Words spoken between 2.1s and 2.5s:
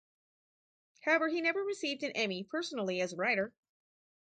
Emmy